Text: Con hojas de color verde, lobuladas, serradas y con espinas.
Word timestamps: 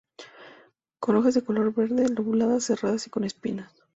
Con 0.99 1.15
hojas 1.15 1.35
de 1.35 1.43
color 1.43 1.75
verde, 1.75 2.09
lobuladas, 2.09 2.63
serradas 2.63 3.05
y 3.05 3.11
con 3.11 3.23
espinas. 3.23 3.71